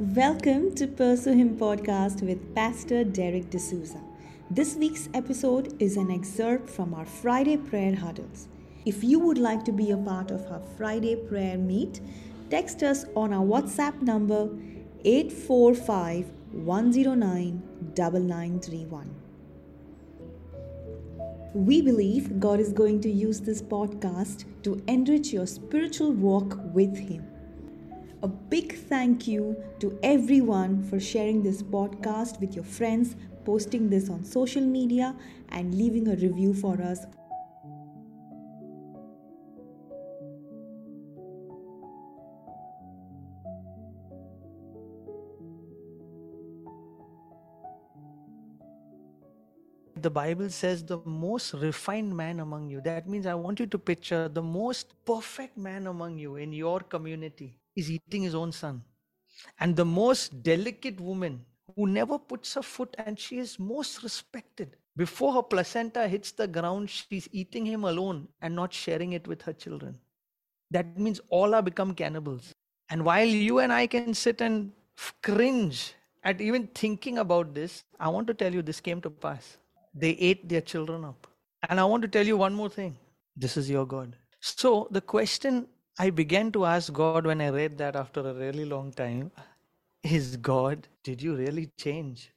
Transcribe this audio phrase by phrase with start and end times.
[0.00, 4.00] Welcome to Pursue Him podcast with Pastor Derek D'Souza.
[4.50, 8.48] This week's episode is an excerpt from our Friday prayer huddles.
[8.86, 12.00] If you would like to be a part of our Friday prayer meet,
[12.48, 14.48] text us on our WhatsApp number
[15.04, 17.62] 845 109
[17.94, 19.14] 9931.
[21.52, 26.96] We believe God is going to use this podcast to enrich your spiritual walk with
[26.96, 27.29] Him.
[28.22, 34.10] A big thank you to everyone for sharing this podcast with your friends, posting this
[34.10, 35.16] on social media,
[35.48, 37.06] and leaving a review for us.
[49.96, 52.82] The Bible says the most refined man among you.
[52.82, 56.80] That means I want you to picture the most perfect man among you in your
[56.80, 58.82] community is eating his own son.
[59.58, 61.44] And the most delicate woman
[61.76, 64.76] who never puts her foot and she is most respected.
[64.96, 69.42] Before her placenta hits the ground, she's eating him alone and not sharing it with
[69.42, 69.98] her children.
[70.70, 72.52] That means all are become cannibals.
[72.90, 74.72] And while you and I can sit and
[75.22, 79.56] cringe at even thinking about this, I want to tell you this came to pass.
[79.94, 81.26] They ate their children up.
[81.68, 82.96] And I want to tell you one more thing
[83.36, 84.16] this is your God.
[84.40, 85.66] So the question
[85.98, 89.30] I began to ask God when I read that after a really long time
[90.02, 92.30] is God, did you really change?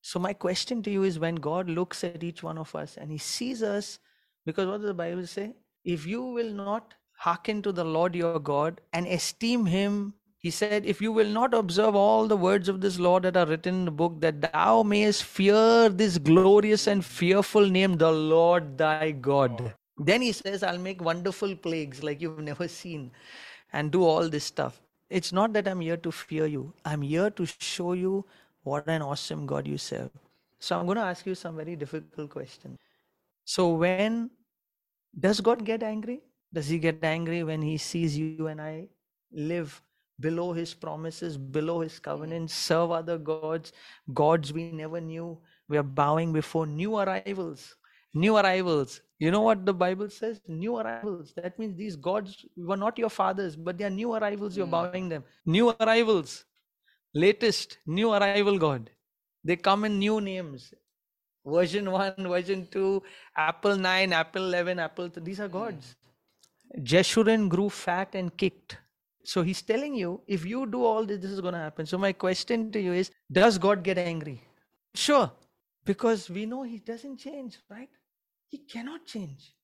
[0.00, 3.10] So, my question to you is when God looks at each one of us and
[3.10, 3.98] He sees us,
[4.46, 5.54] because what does the Bible say?
[5.84, 10.84] If you will not hearken to the Lord your God and esteem Him, He said,
[10.84, 13.84] if you will not observe all the words of this law that are written in
[13.86, 19.74] the book, that thou mayest fear this glorious and fearful name, the Lord thy God.
[19.96, 23.12] Then he says, I'll make wonderful plagues like you've never seen
[23.72, 24.80] and do all this stuff.
[25.10, 28.24] It's not that I'm here to fear you, I'm here to show you
[28.62, 30.10] what an awesome God you serve.
[30.58, 32.78] So I'm going to ask you some very difficult questions.
[33.44, 34.30] So, when
[35.18, 36.22] does God get angry?
[36.52, 38.88] Does he get angry when he sees you and I
[39.32, 39.82] live
[40.20, 43.72] below his promises, below his covenants, serve other gods,
[44.14, 45.38] gods we never knew?
[45.68, 47.76] We are bowing before new arrivals,
[48.14, 50.40] new arrivals you know what the Bible says?
[50.48, 51.32] New arrivals.
[51.36, 54.56] That means these gods were not your fathers, but they are new arrivals.
[54.56, 54.72] You're mm.
[54.72, 55.24] bowing them.
[55.46, 56.44] New arrivals.
[57.14, 58.90] Latest, new arrival God.
[59.44, 60.74] They come in new names.
[61.46, 63.02] Version 1, version 2,
[63.36, 65.10] Apple 9, Apple 11, Apple.
[65.16, 65.94] These are gods.
[66.78, 68.78] Jeshurun grew fat and kicked.
[69.24, 71.86] So he's telling you, if you do all this, this is going to happen.
[71.86, 74.42] So my question to you is, does God get angry?
[74.94, 75.30] Sure,
[75.84, 77.90] because we know he doesn't change, right?
[78.48, 79.54] He cannot change.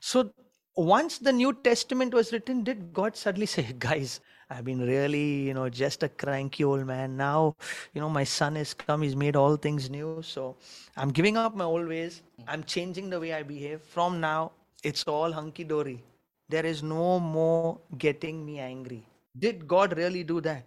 [0.00, 0.32] So
[0.76, 5.54] once the New Testament was written, did God suddenly say, guys, I've been really, you
[5.54, 7.16] know, just a cranky old man.
[7.16, 7.56] Now,
[7.94, 10.22] you know, my son has come, he's made all things new.
[10.22, 10.56] So
[10.96, 12.22] I'm giving up my old ways.
[12.46, 13.80] I'm changing the way I behave.
[13.80, 14.52] From now,
[14.82, 16.02] it's all hunky dory.
[16.48, 19.06] There is no more getting me angry.
[19.38, 20.64] Did God really do that?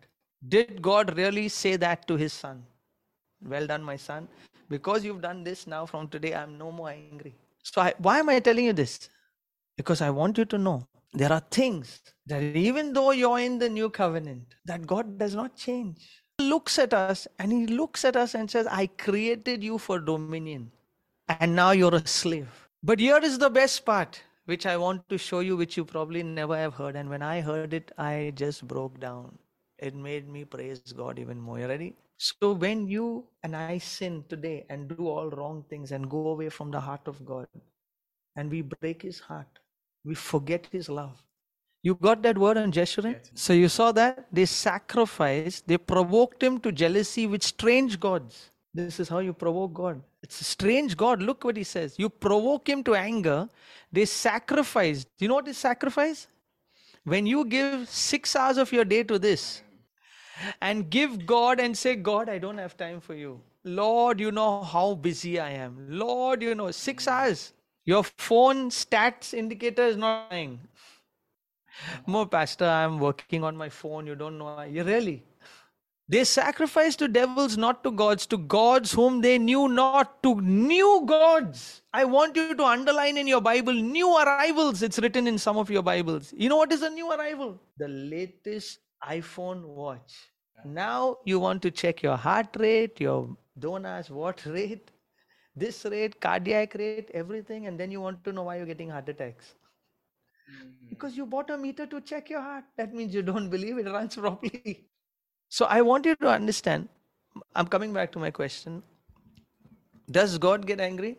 [0.48, 2.64] Did God really say that to his son?
[3.44, 4.28] Well done, my son.
[4.70, 7.36] Because you've done this now, from today, I'm no more angry.
[7.66, 9.10] So, I, why am I telling you this?
[9.76, 13.70] Because I want you to know there are things that even though you're in the
[13.70, 15.98] new covenant, that God does not change.
[16.38, 20.00] He looks at us and He looks at us and says, I created you for
[20.00, 20.72] dominion,
[21.28, 22.70] and now you're a slave.
[22.84, 26.22] But here is the best part, which I want to show you, which you probably
[26.22, 26.96] never have heard.
[26.96, 29.38] And when I heard it, I just broke down.
[29.80, 31.60] It made me praise God even more.
[31.60, 31.96] You ready?
[32.18, 36.50] So when you and I sin today and do all wrong things and go away
[36.50, 37.48] from the heart of God
[38.36, 39.48] and we break his heart,
[40.06, 41.22] we forget his love.
[41.84, 43.18] You got that word on Jeshurun?
[43.34, 44.28] So you saw that?
[44.32, 48.50] They sacrificed, they provoked him to jealousy with strange gods.
[48.74, 50.02] This is how you provoke God.
[50.22, 51.22] It's a strange God.
[51.22, 51.96] Look what he says.
[51.98, 53.48] You provoke him to anger.
[53.92, 55.08] They sacrificed.
[55.18, 56.28] Do you know what is sacrifice?
[57.04, 59.62] When you give six hours of your day to this,
[60.62, 63.42] and give God and say, God, I don't have time for you.
[63.64, 65.88] Lord, you know how busy I am.
[65.90, 67.54] Lord, you know, six hours.
[67.86, 70.60] Your phone stats indicator is not dying.
[72.06, 74.08] More, Pastor, I'm working on my phone.
[74.08, 74.62] You don't know.
[74.62, 75.24] You really?
[76.08, 81.04] They sacrificed to devils, not to gods, to gods whom they knew not, to new
[81.08, 81.82] gods.
[81.92, 84.84] I want you to underline in your Bible new arrivals.
[84.84, 86.32] It's written in some of your Bibles.
[86.38, 87.60] You know what is a new arrival?
[87.78, 90.14] The latest iPhone watch.
[90.64, 94.92] Now you want to check your heart rate, your don't ask what rate,
[95.56, 99.08] this rate, cardiac rate, everything, and then you want to know why you're getting heart
[99.10, 99.54] attacks.
[100.52, 100.90] Mm-hmm.
[100.90, 102.66] Because you bought a meter to check your heart.
[102.78, 104.86] That means you don't believe it runs properly.
[105.50, 106.90] So I want you to understand.
[107.56, 108.84] I'm coming back to my question.
[110.10, 111.18] Does God get angry?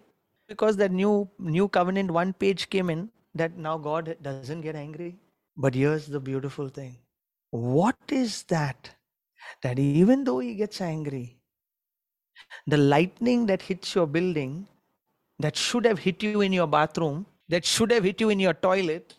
[0.49, 5.17] Because that new new covenant one page came in that now God doesn't get angry.
[5.56, 6.96] But here's the beautiful thing.
[7.50, 8.90] What is that?
[9.62, 11.37] That even though he gets angry,
[12.66, 14.66] the lightning that hits your building,
[15.38, 18.54] that should have hit you in your bathroom, that should have hit you in your
[18.54, 19.14] toilet,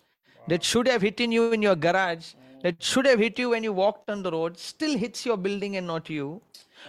[0.48, 2.62] that should have hit you in your garage, mm.
[2.64, 5.78] that should have hit you when you walked on the road, still hits your building
[5.78, 6.42] and not you.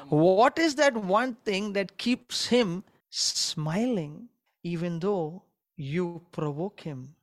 [0.05, 0.11] Mm.
[0.11, 4.29] What is that one thing that keeps him smiling
[4.63, 5.43] even though
[5.77, 7.15] you provoke him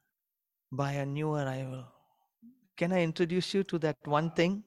[0.72, 1.86] by a new arrival?
[2.78, 4.64] Can I introduce you to that one thing?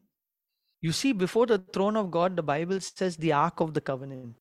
[0.80, 4.36] You see, before the throne of God, the Bible says the Ark of the Covenant.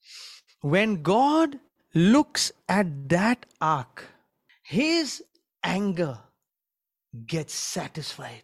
[0.61, 1.59] When God
[1.93, 4.05] looks at that ark,
[4.63, 5.23] his
[5.63, 6.19] anger
[7.25, 8.43] gets satisfied.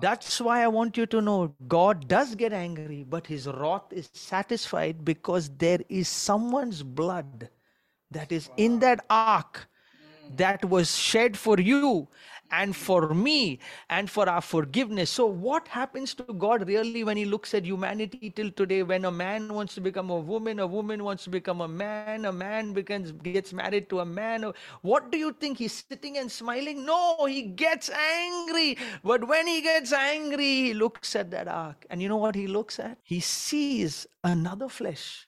[0.00, 4.08] That's why I want you to know God does get angry, but his wrath is
[4.12, 7.48] satisfied because there is someone's blood
[8.10, 9.68] that is in that ark
[10.36, 12.08] that was shed for you
[12.50, 13.58] and for me
[13.88, 15.10] and for our forgiveness.
[15.10, 18.82] So, what happens to God really when He looks at humanity till today?
[18.82, 22.24] When a man wants to become a woman, a woman wants to become a man,
[22.24, 24.52] a man becomes gets married to a man.
[24.82, 25.58] What do you think?
[25.58, 26.84] He's sitting and smiling?
[26.84, 28.78] No, he gets angry.
[29.04, 31.86] But when he gets angry, he looks at that ark.
[31.90, 32.98] And you know what he looks at?
[33.02, 35.26] He sees another flesh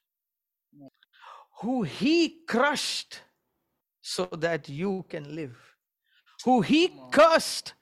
[1.60, 3.20] who he crushed
[4.00, 5.71] so that you can live
[6.44, 7.74] who he cursed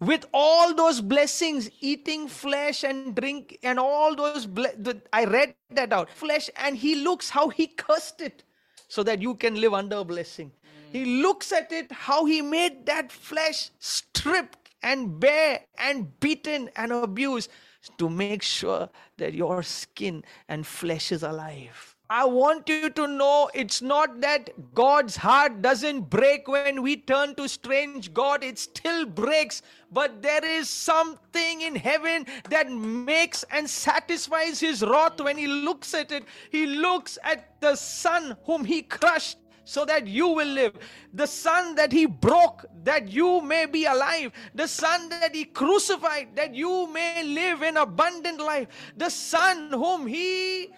[0.00, 4.46] with all those blessings, eating flesh and drink and all those.
[4.46, 6.10] Ble- I read that out.
[6.10, 8.44] Flesh, and he looks how he cursed it
[8.88, 10.50] so that you can live under a blessing.
[10.50, 10.92] Mm.
[10.92, 16.92] He looks at it how he made that flesh stripped and bare and beaten and
[16.92, 17.50] abused
[17.98, 21.96] to make sure that your skin and flesh is alive.
[22.12, 27.36] I want you to know it's not that God's heart doesn't break when we turn
[27.36, 29.62] to strange God, it still breaks.
[29.92, 35.94] But there is something in heaven that makes and satisfies his wrath when he looks
[35.94, 36.24] at it.
[36.50, 40.76] He looks at the son whom he crushed so that you will live.
[41.14, 44.32] The son that he broke, that you may be alive.
[44.56, 48.66] The son that he crucified, that you may live an abundant life.
[48.96, 50.70] The son whom he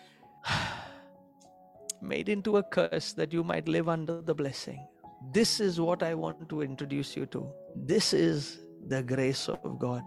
[2.02, 4.86] made into a curse that you might live under the blessing.
[5.32, 7.48] This is what I want to introduce you to.
[7.76, 10.02] This is the grace of God.